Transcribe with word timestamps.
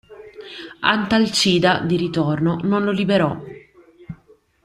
Antalcida, 0.79 1.81
di 1.81 1.95
ritorno, 1.95 2.57
non 2.63 2.83
lo 2.83 2.89
liberò. 2.91 3.39